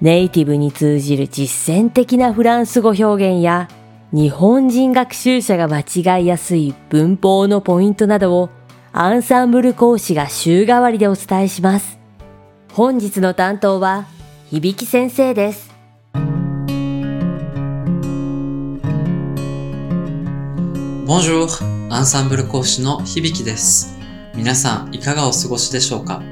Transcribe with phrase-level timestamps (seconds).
[0.00, 3.68] ネイティブに通じる実践的なフランス語表現や
[4.12, 5.80] 日本人学習者が間
[6.18, 8.50] 違いやすい文法のポイントなどを
[8.92, 11.98] アンサンブル講師が週替わりでお伝えします。
[12.72, 14.06] 本日の担当は
[14.50, 15.74] 響先生です。
[21.06, 21.48] Bonjour!
[21.88, 23.98] アンサンブル講師の響です。
[24.34, 26.22] 皆さんいかがお過ごしでしょうか？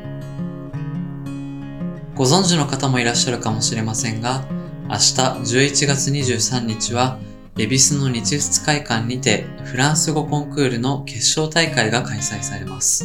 [2.14, 4.44] ご存知の方もいらっしゃるかもしれませんが、
[4.84, 7.18] 明日11月23日は、
[7.58, 13.04] 恵比寿の日仏会館にてフランス語コンクールの決勝大会が開催されます。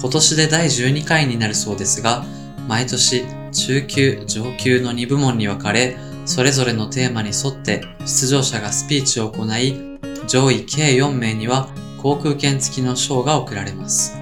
[0.00, 2.24] 今年で第12回になるそうですが、
[2.66, 14.19] 毎年中級、上級の2部門に分かれ、それぞれのテーマに沿って出場者がスピーチを行い、上位計4名には航空券付きの賞が贈られます。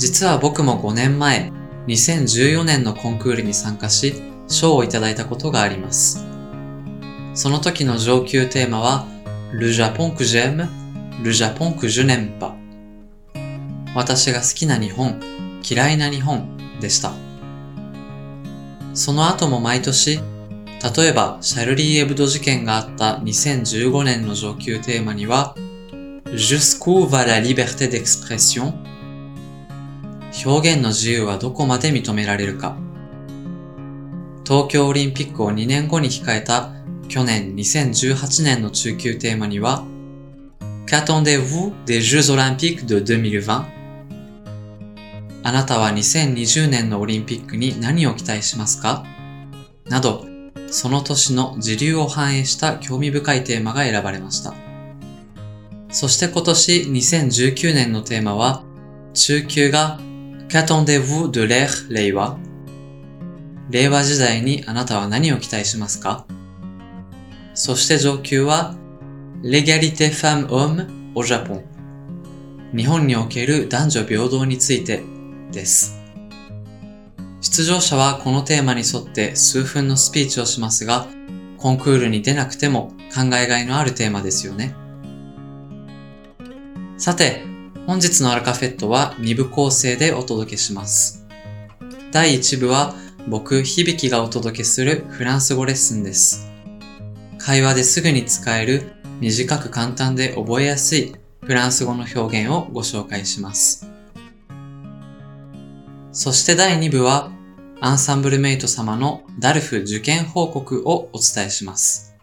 [0.00, 1.52] 実は僕も5年前、
[1.86, 4.14] 2014年のコンクールに参加し、
[4.48, 6.24] 賞をいただいたことがあります。
[7.34, 9.04] その時の上級テーマは、
[9.52, 10.68] Le Japon que j'aime,
[11.22, 12.54] Le Japon que je n'aime pas。
[13.94, 15.20] 私が好きな日本、
[15.70, 17.12] 嫌いな日本でした。
[18.94, 20.18] その後も毎年、
[20.96, 25.54] 例えば、シャルリー・エブド事件があった2015年の上級テーマには、
[26.24, 28.72] Jusqu'où va la liberté d'expression?
[30.44, 32.76] 表現の自由はどこまで認められるか。
[34.46, 36.70] 東京オリンピックを2年後に控えた
[37.08, 39.84] 去年2018年の中級テーマには、
[40.86, 43.64] Qu'attendez-vous des Jeux Olympiques de 2020?
[45.42, 49.04] あなたは2020年のオリンピックに何を期待しますか？
[49.88, 50.26] など、
[50.70, 54.54] その年の時流を反映した興味深いテーマが選ばれました。
[55.90, 58.64] そして今年2019年のテーマは、
[59.14, 59.98] 中級が
[60.50, 62.38] Qu'attendez-vous de l'ère 令和
[63.70, 66.26] 令和時代にあなたは何を期待しますか
[67.54, 68.74] そして上級は
[69.42, 71.62] L'égalité femme-homme au Japon
[72.76, 75.02] 日本における男女平等について
[75.50, 75.98] です。
[77.40, 81.06] 出場者はこのテーマに沿って数分のスピーチをしますが、
[81.58, 84.74] コンクールに出なくても考えがいのあるテーマですよね。
[86.96, 87.49] さて、
[87.90, 91.26] 本日のアルカフェットは2部構成でお届けします。
[92.12, 92.94] 第1部は
[93.26, 96.48] 僕、響がお届けするフランス語レッスンです。
[97.36, 103.90] 会話ですぐに使える短く簡単で覚えやすいフランス語の表現をご紹介します。
[106.12, 107.32] そして第2部は
[107.80, 112.14] アンサンブルメイト様のダルフ受験報告をお伝えします。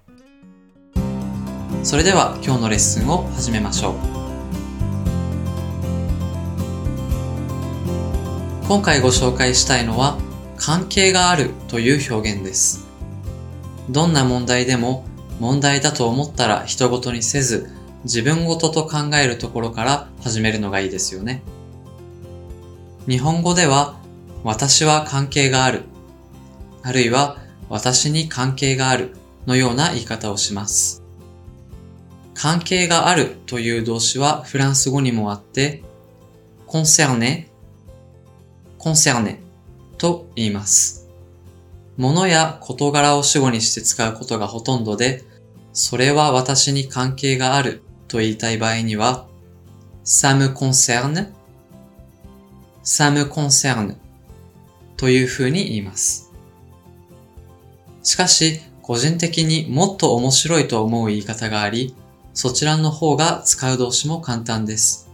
[1.84, 4.17] それでは今日のレッスンを始めましょう。
[8.68, 10.18] 今回ご紹介したいのは
[10.58, 12.86] 関係があるという表現です。
[13.90, 15.06] どんな問題でも
[15.40, 17.70] 問題だと思ったら人事にせず
[18.04, 21.44] 自分ごとと考えるところから始めるのがいいですよね。
[23.08, 23.96] 日本語では
[24.44, 25.84] 私は関係がある、
[26.84, 27.38] あるいは
[27.70, 31.04] 私に関係があるのような言い方をします。
[32.34, 35.84] 関係があるという動詞はフランス語にもあって、
[38.88, 39.40] concerné
[39.98, 41.10] と言います。
[41.98, 45.24] 物や事柄を主語にして使うことがほとんどで、
[45.74, 49.28] それは私に関係があると言いたい場合には、
[50.06, 51.32] ça me concerne,
[52.84, 53.96] ça me concerne
[54.96, 56.32] という風に言います。
[58.04, 61.94] しかし、個人的にもっと面白いと思う言い方があり、
[62.34, 65.10] そちらの方が使う動詞も簡単です。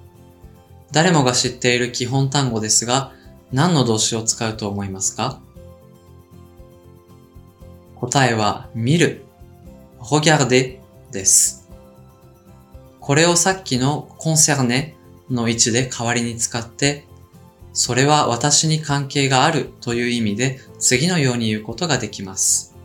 [0.92, 3.14] 誰もが知っている基本単語ですが、
[3.54, 5.40] 何の動詞を使うと思いますか？
[7.96, 9.24] 答えは、見る、
[10.00, 10.80] regarder
[11.12, 11.70] です。
[13.00, 14.94] これをさっきの concerner
[15.30, 17.06] の位置で代わりに使って、
[17.74, 22.76] それは私に関係があるという意味で次のように言うことができます。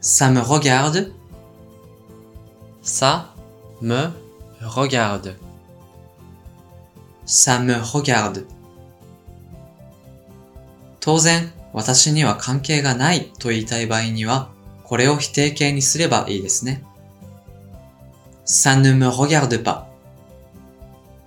[0.00, 1.12] Ça me regarde?
[2.82, 3.26] Ça
[3.82, 4.12] me
[4.60, 5.34] regarde.
[7.26, 8.46] Ça me regarde.
[11.00, 14.50] 当然、私には関係がないと言いたい場合には、
[14.84, 16.82] これを否定形にすればいいですね。
[18.46, 19.84] ça ne me regarde pas.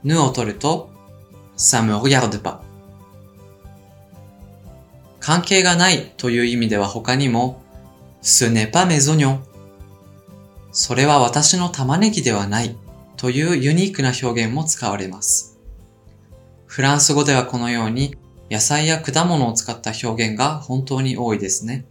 [0.04, 0.90] ぬを取ると、
[1.56, 2.60] ça me regarde pas.
[5.20, 7.62] 関係がないという意味では他にも、
[8.24, 9.40] ce n'est pas mes oignons.
[10.72, 12.76] それは私の玉ねぎではない
[13.18, 15.60] というユニークな表現も使われます。
[16.66, 18.16] フランス語ではこのように
[18.52, 21.86] 野菜や果物を使った表現が本当に多いですね。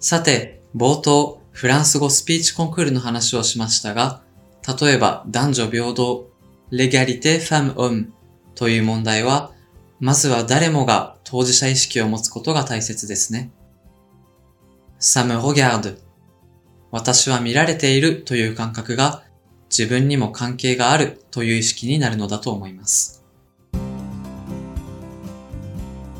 [0.00, 4.20] さて、冒頭、フランス語スピーチコンクールの話をしましたが、
[4.80, 6.28] 例えば男女平等、
[6.70, 8.12] レギャリテファムオム
[8.54, 9.52] という問題は、
[9.98, 13.50] まずは誰もが当事者意識を持つことが大切ですね。
[14.98, 15.96] サムホギャード。
[16.90, 19.22] 私は見られているという感覚が
[19.70, 23.17] 自分にも関係があるという意識になるのだと思います。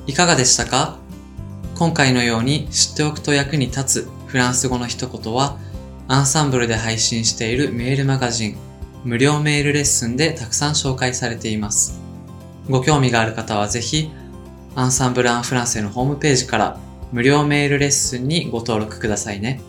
[0.08, 0.96] いかがでしたか？
[1.76, 5.58] 今回のように知っておくと役に立つフランス語の一言は
[6.08, 8.56] アンサンブルで配信しているメールマガジン
[9.04, 12.00] 無料メールレッスンでたくさん紹介されています。
[12.70, 14.10] ご興味がある方はぜひ
[14.74, 16.80] アンサンブル・アン・フランセのホームページから
[17.12, 19.60] 無料メールレッスンにご登録くださいね。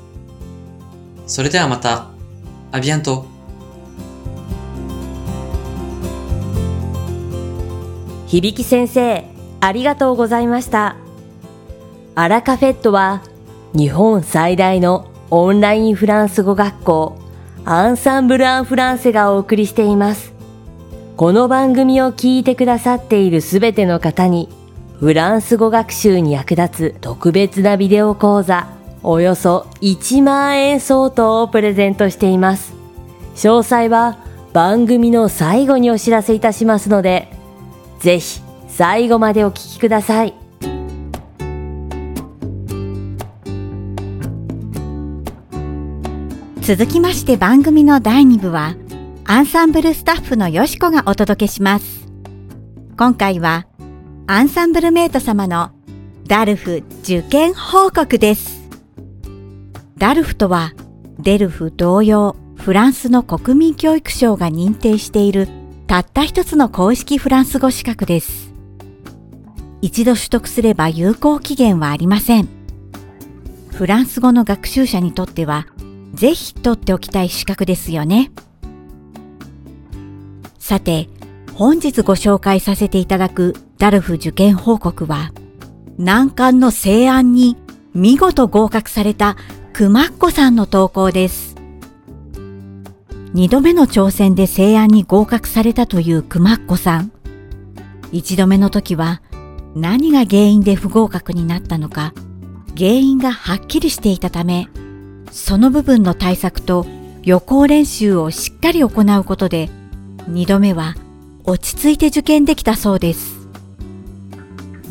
[1.28, 2.08] それではまた。
[2.72, 3.26] アビアント。
[8.28, 9.39] 響先生。
[9.62, 10.96] ありがとうございました。
[12.16, 13.22] アラカフェットは
[13.74, 17.20] 日本最大のオンラインフランス語学校
[17.66, 20.34] アンサンブル・アン・フランセがお送りしています。
[21.18, 24.50] この番組を聞いてくださっているすべての方に
[25.00, 28.68] フランス語学習に役立つ特別なビデオ講座
[29.04, 32.74] およそ1万円相当をプレゼントしています。
[33.36, 34.18] 詳細は
[34.52, 37.32] 番組の最後にお知らせいたしますので、
[38.00, 38.42] ぜひ
[38.80, 40.34] 最後までお聞きください。
[46.62, 48.78] 続きまして番組の第2部は、
[49.26, 52.08] アンサンブルスタッフのよしこがお届けします。
[52.98, 53.68] 今回は、
[54.28, 55.72] アンサンブルメイト様の
[56.26, 58.62] ダルフ受験報告です。
[59.98, 60.72] ダルフとは、
[61.20, 65.50] デルフ同様、フランスの国民教育省が認定している
[65.86, 68.49] たった一つの公式フランス語資格です。
[69.82, 72.50] 一度取得すれば有効期限はありません。
[73.72, 75.68] フランス語の学習者にとっては、
[76.14, 78.32] ぜひ取っておきたい資格ですよね。
[80.58, 81.08] さて、
[81.54, 85.32] 本日ご紹介させていただくダルフ受験報告は、
[85.98, 87.58] 難関の西安に
[87.94, 89.38] 見事合格された
[89.72, 91.56] くまっこさんの投稿です。
[93.34, 97.12] 二度目の挑戦で西安に合格されたというくまっこさん。
[98.12, 99.22] 一度目の時は
[99.76, 102.14] 何が原因で不合格になったのか
[102.78, 104.68] 原因がはっきりしていたため
[105.32, 106.86] その部分の対策と
[107.24, 109.70] 予行練習をしっかり行うことで
[110.28, 110.96] 二度目は
[111.44, 113.40] 落ち着いて受験できたそうです。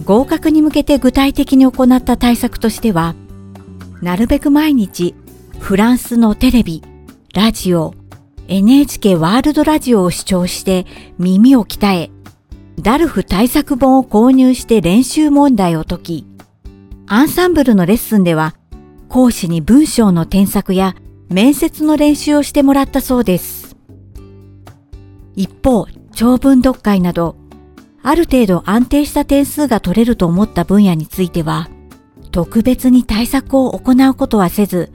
[0.04, 3.14] 合格に向けて具体的に行った対策としては
[4.00, 5.14] なるべく毎日
[5.58, 6.82] フランスのテレビ、
[7.34, 7.94] ラジオ、
[8.46, 10.86] NHK ワールドラジオを視聴して
[11.18, 12.10] 耳を鍛え
[12.80, 16.26] ダルフ対策本を購入して練習問題を解き、
[17.06, 18.54] アンサンブルのレッスンでは
[19.08, 20.94] 講師に文章の添削や
[21.28, 23.76] 面接の練習をしてもらったそうです。
[25.34, 27.36] 一方、長文読解など、
[28.02, 31.68] ある程度安定した点数が取れると思った分野については、
[32.30, 34.92] 特別に対策を行うことはせず、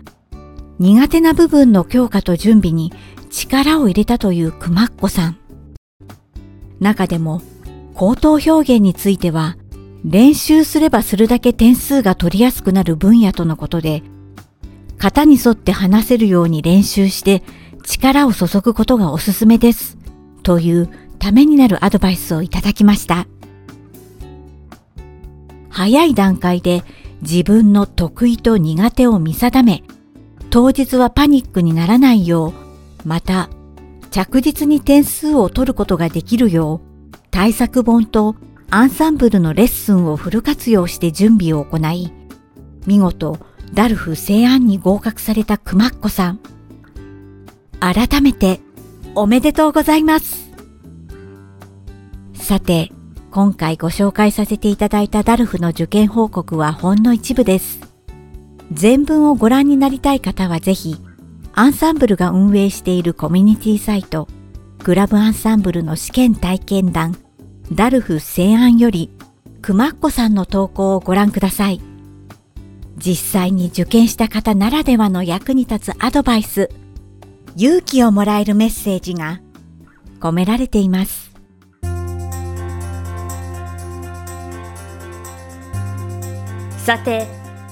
[0.79, 2.93] 苦手な部分の強化と準備に
[3.29, 5.37] 力を入れたというくまっこさん。
[6.79, 7.41] 中でも
[7.93, 9.57] 口頭表現については、
[10.03, 14.03] 練習すればするだけ点数が取りやすくなる分野とのことで、
[14.97, 17.43] 型に沿って話せるように練習して
[17.83, 19.97] 力を注ぐことがおすすめです。
[20.43, 23.27] というためになるアドバイスをいただきました。
[25.69, 26.83] 早い段階で
[27.21, 29.83] 自分の得意と苦手を見定め、
[30.49, 32.53] 当日はパニックにならないよ
[33.05, 33.49] う、また
[34.11, 36.92] 着実に点数を取ることができるよう、
[37.33, 38.35] 対策本と
[38.69, 42.13] アンサンブルのレッスンをフル活用して準備を行い、
[42.85, 43.39] 見事
[43.73, 46.39] ダルフ西安に合格されたくまっこさん。
[47.79, 48.59] 改めて
[49.15, 50.51] おめでとうございます。
[52.35, 52.91] さて、
[53.31, 57.79] 今回ご紹介させていただいたダルフの受験報告はほんの一部です。
[58.71, 60.97] 全文をご覧になりたい方はぜひ、
[61.53, 64.27] アンサンブルが運営しているコミュニティサイト、
[64.83, 67.22] グラブアンサンブルの試験体験談
[67.71, 69.09] ダルフ西安より
[69.61, 71.81] くまっこさんの投稿をご覧ください。
[72.97, 76.69] 実際に受験した方ならではの役に立つアドバイス、
[77.55, 79.41] 勇気をもらえるメッセージが
[80.19, 81.31] 込められています。
[86.77, 87.27] さて、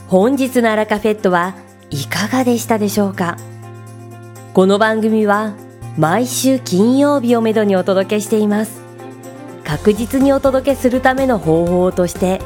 [0.07, 1.55] 本日のアラカフェットは
[1.89, 3.37] いかがでしたでしょうか？
[4.53, 5.53] この番組は
[5.97, 8.80] 毎週金曜日をめどにお届けしています。
[9.71, 12.41] 確実にお届けするための方法として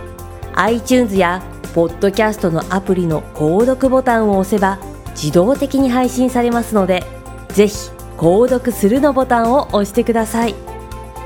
[0.53, 1.41] iTunes や
[1.73, 4.77] ポッドキャストのアプリの購読ボタンを押せば
[5.15, 7.03] 自動的に配信されますので
[7.47, 10.53] ぜひ購読するのボタンを押してください。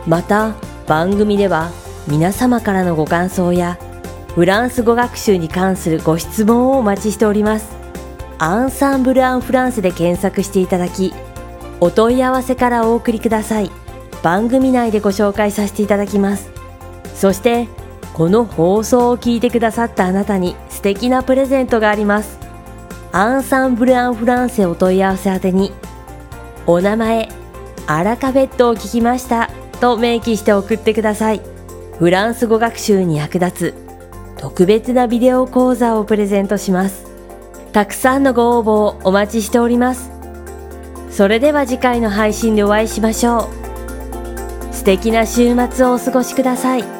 [0.07, 0.55] また
[0.87, 1.69] 番組では
[2.07, 3.77] 皆様からのご感想や
[4.35, 7.75] フランス語学習に関するご質問をお待ちしております。
[8.37, 11.13] アンサンブル・アン・フランスで検索していただき
[11.81, 13.88] お問い合わせからお送りください。
[14.23, 16.51] 番組内でご紹介させていただきます。
[17.15, 17.67] そして
[18.13, 22.37] この放送を聞いてくださったあなたに素敵なプレゼントがあります。
[23.11, 25.71] アンサンブル・アン・フランセお問い合わせ宛てに
[26.67, 27.29] お名前
[27.87, 29.49] アラカフェットを聞きました
[29.81, 31.41] と明記して送ってください。
[31.97, 33.73] フランス語学習に役立つ
[34.37, 37.07] 特別なビデオ講座をプレゼントします。
[37.73, 40.11] たくさんのご応募をお待ちしております。
[41.09, 43.58] それでは次回の配信でお会いしましょう。
[44.79, 46.98] 素敵な週末をお過ごしください。